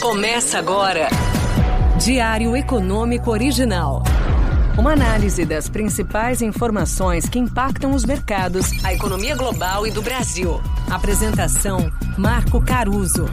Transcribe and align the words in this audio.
Começa 0.00 0.60
agora. 0.60 1.08
Diário 2.00 2.56
Econômico 2.56 3.32
Original. 3.32 4.04
Uma 4.78 4.92
análise 4.92 5.44
das 5.44 5.68
principais 5.68 6.40
informações 6.40 7.28
que 7.28 7.36
impactam 7.36 7.90
os 7.90 8.04
mercados, 8.04 8.66
a 8.84 8.94
economia 8.94 9.34
global 9.34 9.88
e 9.88 9.90
do 9.90 10.00
Brasil. 10.00 10.60
Apresentação: 10.88 11.90
Marco 12.16 12.64
Caruso. 12.64 13.26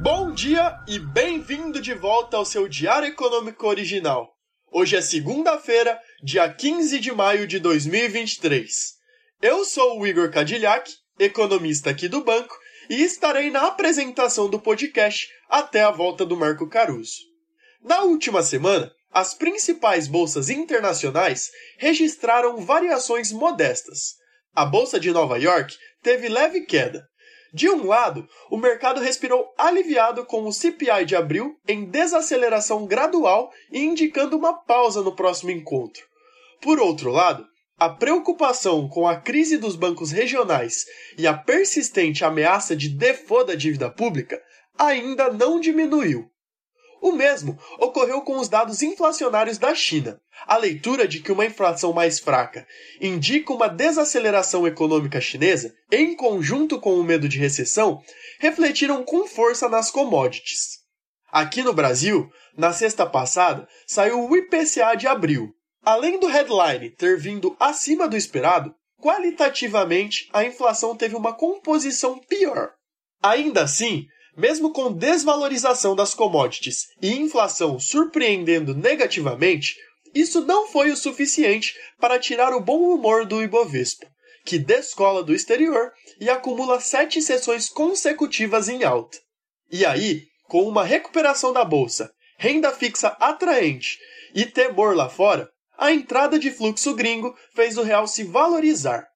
Bom 0.00 0.32
dia 0.32 0.80
e 0.88 0.98
bem-vindo 0.98 1.78
de 1.78 1.92
volta 1.92 2.38
ao 2.38 2.46
seu 2.46 2.66
Diário 2.66 3.08
Econômico 3.08 3.66
Original. 3.66 4.30
Hoje 4.72 4.96
é 4.96 5.02
segunda-feira, 5.02 6.00
dia 6.22 6.48
15 6.48 6.98
de 6.98 7.12
maio 7.12 7.46
de 7.46 7.58
2023. 7.58 8.94
Eu 9.42 9.66
sou 9.66 10.00
o 10.00 10.06
Igor 10.06 10.30
Cadillac, 10.30 10.90
economista 11.18 11.90
aqui 11.90 12.08
do 12.08 12.24
banco, 12.24 12.56
e 12.88 13.02
estarei 13.02 13.50
na 13.50 13.66
apresentação 13.66 14.48
do 14.48 14.60
podcast 14.60 15.28
até 15.48 15.82
a 15.82 15.90
volta 15.90 16.24
do 16.24 16.36
Marco 16.36 16.68
Caruso. 16.68 17.20
Na 17.82 18.02
última 18.02 18.42
semana, 18.42 18.92
as 19.12 19.32
principais 19.32 20.06
bolsas 20.06 20.50
internacionais 20.50 21.50
registraram 21.78 22.58
variações 22.58 23.32
modestas. 23.32 24.16
A 24.54 24.64
bolsa 24.64 25.00
de 25.00 25.10
Nova 25.10 25.38
York 25.38 25.76
teve 26.02 26.28
leve 26.28 26.62
queda. 26.62 27.08
De 27.52 27.70
um 27.70 27.86
lado, 27.86 28.28
o 28.50 28.56
mercado 28.56 29.00
respirou 29.00 29.54
aliviado 29.56 30.26
com 30.26 30.44
o 30.44 30.52
CPI 30.52 31.06
de 31.06 31.16
abril 31.16 31.58
em 31.66 31.86
desaceleração 31.86 32.86
gradual 32.86 33.50
e 33.72 33.78
indicando 33.80 34.36
uma 34.36 34.52
pausa 34.52 35.00
no 35.00 35.16
próximo 35.16 35.50
encontro. 35.50 36.06
Por 36.60 36.78
outro 36.78 37.10
lado, 37.10 37.46
a 37.78 37.90
preocupação 37.90 38.88
com 38.88 39.06
a 39.06 39.20
crise 39.20 39.58
dos 39.58 39.76
bancos 39.76 40.10
regionais 40.10 40.86
e 41.18 41.26
a 41.26 41.34
persistente 41.34 42.24
ameaça 42.24 42.74
de 42.74 42.88
default 42.88 43.48
da 43.48 43.54
dívida 43.54 43.90
pública 43.90 44.40
ainda 44.78 45.30
não 45.30 45.60
diminuiu. 45.60 46.30
O 47.02 47.12
mesmo 47.12 47.58
ocorreu 47.78 48.22
com 48.22 48.38
os 48.38 48.48
dados 48.48 48.82
inflacionários 48.82 49.58
da 49.58 49.74
China. 49.74 50.18
A 50.46 50.56
leitura 50.56 51.06
de 51.06 51.20
que 51.20 51.30
uma 51.30 51.44
inflação 51.44 51.92
mais 51.92 52.18
fraca 52.18 52.66
indica 52.98 53.52
uma 53.52 53.68
desaceleração 53.68 54.66
econômica 54.66 55.20
chinesa, 55.20 55.74
em 55.92 56.16
conjunto 56.16 56.80
com 56.80 56.94
o 56.94 57.04
medo 57.04 57.28
de 57.28 57.38
recessão, 57.38 58.02
refletiram 58.40 59.04
com 59.04 59.26
força 59.26 59.68
nas 59.68 59.90
commodities. 59.90 60.78
Aqui 61.30 61.62
no 61.62 61.74
Brasil, 61.74 62.30
na 62.56 62.72
sexta 62.72 63.04
passada, 63.04 63.68
saiu 63.86 64.26
o 64.26 64.34
IPCA 64.34 64.94
de 64.96 65.06
abril, 65.06 65.52
Além 65.86 66.18
do 66.18 66.26
headline 66.26 66.90
ter 66.90 67.16
vindo 67.16 67.56
acima 67.60 68.08
do 68.08 68.16
esperado, 68.16 68.74
qualitativamente 69.00 70.28
a 70.32 70.44
inflação 70.44 70.96
teve 70.96 71.14
uma 71.14 71.32
composição 71.32 72.18
pior. 72.18 72.72
Ainda 73.22 73.62
assim, 73.62 74.04
mesmo 74.36 74.72
com 74.72 74.92
desvalorização 74.92 75.94
das 75.94 76.12
commodities 76.12 76.88
e 77.00 77.12
inflação 77.12 77.78
surpreendendo 77.78 78.74
negativamente, 78.74 79.76
isso 80.12 80.44
não 80.44 80.66
foi 80.66 80.90
o 80.90 80.96
suficiente 80.96 81.76
para 82.00 82.18
tirar 82.18 82.52
o 82.52 82.60
bom 82.60 82.80
humor 82.92 83.24
do 83.24 83.40
Ibovespa, 83.40 84.08
que 84.44 84.58
descola 84.58 85.22
do 85.22 85.32
exterior 85.32 85.92
e 86.20 86.28
acumula 86.28 86.80
sete 86.80 87.22
sessões 87.22 87.68
consecutivas 87.68 88.68
em 88.68 88.82
alta. 88.82 89.18
E 89.70 89.86
aí, 89.86 90.24
com 90.48 90.64
uma 90.64 90.82
recuperação 90.82 91.52
da 91.52 91.64
bolsa, 91.64 92.10
renda 92.36 92.72
fixa 92.72 93.16
atraente 93.20 94.00
e 94.34 94.44
temor 94.44 94.96
lá 94.96 95.08
fora, 95.08 95.48
a 95.78 95.92
entrada 95.92 96.38
de 96.38 96.50
fluxo 96.50 96.94
gringo 96.94 97.36
fez 97.54 97.76
o 97.76 97.82
real 97.82 98.06
se 98.06 98.24
valorizar. 98.24 99.06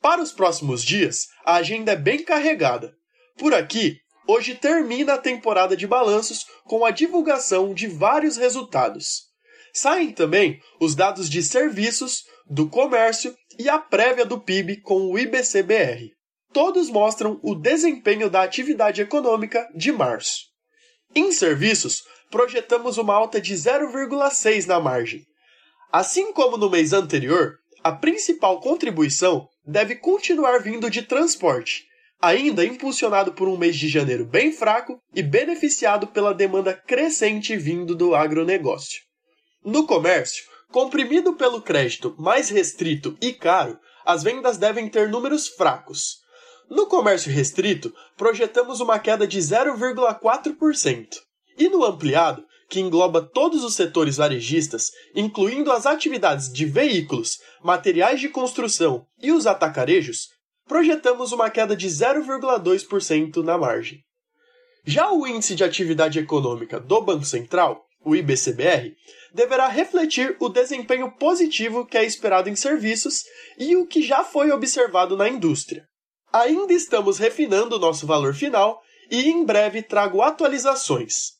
Para 0.00 0.22
os 0.22 0.32
próximos 0.32 0.82
dias, 0.82 1.26
a 1.44 1.56
agenda 1.56 1.92
é 1.92 1.96
bem 1.96 2.24
carregada. 2.24 2.94
Por 3.36 3.52
aqui, 3.52 3.98
hoje 4.26 4.54
termina 4.54 5.14
a 5.14 5.18
temporada 5.18 5.76
de 5.76 5.86
balanços 5.86 6.46
com 6.64 6.84
a 6.84 6.90
divulgação 6.90 7.74
de 7.74 7.86
vários 7.86 8.36
resultados. 8.36 9.28
Saem 9.72 10.12
também 10.12 10.58
os 10.80 10.94
dados 10.94 11.28
de 11.28 11.42
serviços, 11.42 12.24
do 12.46 12.68
comércio 12.68 13.36
e 13.58 13.68
a 13.68 13.78
prévia 13.78 14.24
do 14.24 14.40
PIB 14.40 14.80
com 14.80 15.10
o 15.10 15.18
IBCBR. 15.18 16.10
Todos 16.52 16.90
mostram 16.90 17.38
o 17.42 17.54
desempenho 17.54 18.28
da 18.28 18.42
atividade 18.42 19.00
econômica 19.00 19.68
de 19.74 19.92
março. 19.92 20.46
Em 21.14 21.30
serviços, 21.30 22.02
projetamos 22.30 22.98
uma 22.98 23.14
alta 23.14 23.40
de 23.40 23.54
0,6 23.54 24.66
na 24.66 24.80
margem, 24.80 25.24
Assim 25.92 26.32
como 26.32 26.56
no 26.56 26.70
mês 26.70 26.92
anterior, 26.92 27.58
a 27.82 27.90
principal 27.90 28.60
contribuição 28.60 29.48
deve 29.66 29.96
continuar 29.96 30.58
vindo 30.58 30.88
de 30.88 31.02
transporte, 31.02 31.84
ainda 32.20 32.64
impulsionado 32.64 33.32
por 33.32 33.48
um 33.48 33.56
mês 33.56 33.74
de 33.74 33.88
janeiro 33.88 34.24
bem 34.24 34.52
fraco 34.52 35.00
e 35.12 35.20
beneficiado 35.20 36.06
pela 36.06 36.32
demanda 36.32 36.74
crescente 36.74 37.56
vindo 37.56 37.96
do 37.96 38.14
agronegócio. 38.14 39.00
No 39.64 39.84
comércio, 39.84 40.44
comprimido 40.70 41.34
pelo 41.34 41.60
crédito 41.60 42.14
mais 42.16 42.50
restrito 42.50 43.16
e 43.20 43.32
caro, 43.32 43.76
as 44.06 44.22
vendas 44.22 44.58
devem 44.58 44.88
ter 44.88 45.08
números 45.08 45.48
fracos. 45.48 46.20
No 46.68 46.86
comércio 46.86 47.32
restrito, 47.32 47.92
projetamos 48.16 48.80
uma 48.80 49.00
queda 49.00 49.26
de 49.26 49.40
0,4%. 49.40 51.16
E 51.58 51.68
no 51.68 51.84
ampliado, 51.84 52.44
que 52.70 52.80
engloba 52.80 53.20
todos 53.20 53.64
os 53.64 53.74
setores 53.74 54.16
varejistas, 54.16 54.92
incluindo 55.14 55.72
as 55.72 55.84
atividades 55.84 56.50
de 56.50 56.64
veículos, 56.64 57.38
materiais 57.62 58.20
de 58.20 58.28
construção 58.28 59.04
e 59.20 59.32
os 59.32 59.46
atacarejos, 59.46 60.28
projetamos 60.66 61.32
uma 61.32 61.50
queda 61.50 61.76
de 61.76 61.88
0,2% 61.88 63.42
na 63.42 63.58
margem. 63.58 63.98
Já 64.84 65.10
o 65.10 65.26
Índice 65.26 65.56
de 65.56 65.64
Atividade 65.64 66.20
Econômica 66.20 66.78
do 66.78 67.02
Banco 67.02 67.24
Central, 67.24 67.84
o 68.04 68.14
IBCBR, 68.14 68.94
deverá 69.34 69.66
refletir 69.66 70.36
o 70.40 70.48
desempenho 70.48 71.10
positivo 71.10 71.84
que 71.84 71.98
é 71.98 72.04
esperado 72.04 72.48
em 72.48 72.56
serviços 72.56 73.24
e 73.58 73.76
o 73.76 73.86
que 73.86 74.00
já 74.00 74.22
foi 74.24 74.52
observado 74.52 75.16
na 75.16 75.28
indústria. 75.28 75.84
Ainda 76.32 76.72
estamos 76.72 77.18
refinando 77.18 77.76
o 77.76 77.78
nosso 77.80 78.06
valor 78.06 78.32
final 78.32 78.80
e 79.10 79.28
em 79.28 79.44
breve 79.44 79.82
trago 79.82 80.22
atualizações. 80.22 81.39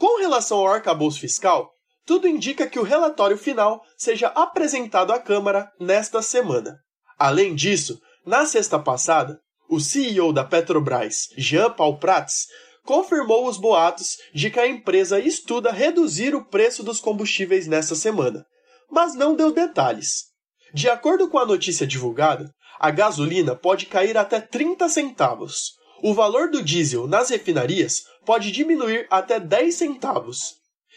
Com 0.00 0.18
relação 0.18 0.60
ao 0.60 0.68
arcabouço 0.68 1.20
fiscal, 1.20 1.74
tudo 2.06 2.26
indica 2.26 2.66
que 2.66 2.78
o 2.78 2.82
relatório 2.82 3.36
final 3.36 3.82
seja 3.98 4.28
apresentado 4.28 5.12
à 5.12 5.18
Câmara 5.18 5.70
nesta 5.78 6.22
semana. 6.22 6.78
Além 7.18 7.54
disso, 7.54 8.00
na 8.24 8.46
sexta 8.46 8.78
passada, 8.78 9.38
o 9.68 9.78
CEO 9.78 10.32
da 10.32 10.42
Petrobras, 10.42 11.28
Jean 11.36 11.70
Paul 11.70 11.98
Prats, 11.98 12.46
confirmou 12.82 13.46
os 13.46 13.58
boatos 13.58 14.16
de 14.34 14.50
que 14.50 14.58
a 14.58 14.66
empresa 14.66 15.20
estuda 15.20 15.70
reduzir 15.70 16.34
o 16.34 16.46
preço 16.46 16.82
dos 16.82 16.98
combustíveis 16.98 17.66
nesta 17.66 17.94
semana, 17.94 18.46
mas 18.90 19.14
não 19.14 19.36
deu 19.36 19.52
detalhes. 19.52 20.30
De 20.72 20.88
acordo 20.88 21.28
com 21.28 21.36
a 21.36 21.44
notícia 21.44 21.86
divulgada, 21.86 22.50
a 22.78 22.90
gasolina 22.90 23.54
pode 23.54 23.84
cair 23.84 24.16
até 24.16 24.40
30 24.40 24.88
centavos, 24.88 25.72
o 26.02 26.14
valor 26.14 26.50
do 26.50 26.62
diesel 26.62 27.06
nas 27.06 27.28
refinarias 27.28 28.02
pode 28.24 28.50
diminuir 28.50 29.06
até 29.10 29.38
10 29.40 29.74
centavos. 29.74 30.56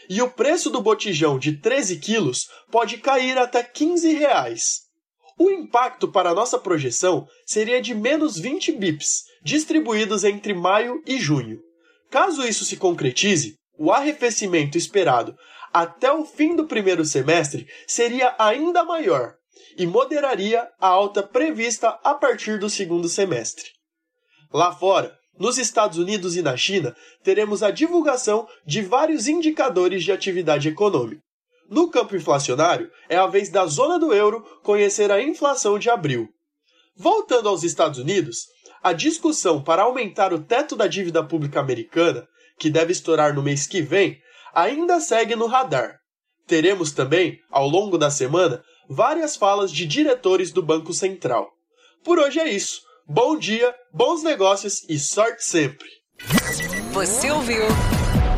E 0.10 0.22
o 0.22 0.30
preço 0.30 0.70
do 0.70 0.82
botijão 0.82 1.40
de 1.40 1.58
13 1.58 1.98
quilos 2.00 2.50
pode 2.72 2.98
cair 2.98 3.38
até 3.38 3.64
15 3.64 4.14
reais. 4.14 4.82
O 5.38 5.50
impacto 5.50 6.12
para 6.12 6.30
a 6.30 6.34
nossa 6.34 6.60
projeção 6.60 7.28
seria 7.46 7.82
de 7.82 7.96
menos 7.96 8.38
20 8.38 8.72
bips, 8.74 9.24
distribuídos 9.44 10.24
entre 10.24 10.54
maio 10.54 11.02
e 11.08 11.20
junho. 11.20 11.60
Caso 12.10 12.46
isso 12.48 12.66
se 12.66 12.78
concretize, 12.78 13.56
o 13.78 13.92
arrefecimento 13.92 14.78
esperado 14.78 15.36
até 15.74 16.12
o 16.12 16.24
fim 16.24 16.56
do 16.56 16.68
primeiro 16.68 17.04
semestre 17.04 17.68
seria 17.88 18.36
ainda 18.38 18.84
maior 18.84 19.34
e 19.76 19.88
moderaria 19.88 20.70
a 20.80 20.88
alta 20.88 21.24
prevista 21.24 21.90
a 22.04 22.14
partir 22.14 22.60
do 22.60 22.70
segundo 22.70 23.10
semestre. 23.10 23.72
Lá 24.52 24.72
fora, 24.72 25.18
nos 25.38 25.58
Estados 25.58 25.98
Unidos 25.98 26.36
e 26.36 26.42
na 26.42 26.56
China, 26.56 26.96
teremos 27.24 27.64
a 27.64 27.72
divulgação 27.72 28.48
de 28.66 28.82
vários 28.82 29.28
indicadores 29.28 30.04
de 30.04 30.12
atividade 30.12 30.68
econômica. 30.68 31.22
No 31.70 31.90
campo 31.90 32.16
inflacionário, 32.16 32.92
é 33.10 33.18
a 33.18 33.26
vez 33.26 33.50
da 33.50 33.66
zona 33.66 33.98
do 33.98 34.14
euro 34.14 34.44
conhecer 34.62 35.12
a 35.12 35.22
inflação 35.22 35.80
de 35.80 35.90
abril. 35.90 36.30
Voltando 36.96 37.50
aos 37.50 37.64
Estados 37.64 37.98
Unidos, 37.98 38.46
a 38.84 38.94
discussão 38.94 39.64
para 39.64 39.84
aumentar 39.84 40.34
o 40.34 40.44
teto 40.44 40.76
da 40.76 40.88
dívida 40.88 41.24
pública 41.24 41.60
americana, 41.60 42.28
que 42.60 42.70
deve 42.70 42.92
estourar 42.92 43.34
no 43.34 43.42
mês 43.42 43.66
que 43.66 43.82
vem, 43.82 44.20
ainda 44.54 45.00
segue 45.00 45.36
no 45.36 45.48
radar. 45.48 45.98
Teremos 46.46 46.92
também, 46.92 47.40
ao 47.50 47.68
longo 47.68 47.98
da 47.98 48.12
semana, 48.12 48.64
várias 48.88 49.36
falas 49.36 49.72
de 49.72 49.86
diretores 49.88 50.52
do 50.52 50.62
Banco 50.62 50.94
Central. 50.94 51.50
Por 52.04 52.20
hoje 52.20 52.40
é 52.40 52.50
isso. 52.50 52.82
Bom 53.08 53.38
dia, 53.38 53.76
bons 53.94 54.24
negócios 54.24 54.86
e 54.88 54.98
sorte 54.98 55.44
sempre. 55.44 55.88
Você 56.94 57.30
ouviu? 57.32 57.66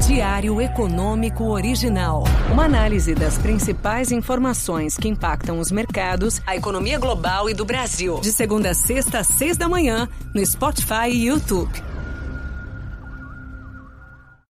Diário 0.07 0.59
Econômico 0.59 1.43
Original. 1.43 2.23
Uma 2.51 2.65
análise 2.65 3.13
das 3.13 3.37
principais 3.37 4.11
informações 4.11 4.97
que 4.97 5.07
impactam 5.07 5.59
os 5.59 5.71
mercados, 5.71 6.41
a 6.47 6.55
economia 6.55 6.97
global 6.97 7.47
e 7.47 7.53
do 7.53 7.63
Brasil. 7.63 8.19
De 8.21 8.31
segunda 8.31 8.71
a 8.71 8.73
sexta, 8.73 9.19
às 9.19 9.27
seis 9.27 9.55
da 9.55 9.69
manhã, 9.69 10.09
no 10.33 10.43
Spotify 10.43 11.09
e 11.11 11.27
YouTube. 11.27 11.71